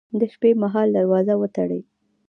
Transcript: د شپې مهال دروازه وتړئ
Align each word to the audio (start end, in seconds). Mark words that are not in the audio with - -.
د 0.19 0.21
شپې 0.33 0.51
مهال 0.61 0.87
دروازه 0.97 1.33
وتړئ 1.37 1.81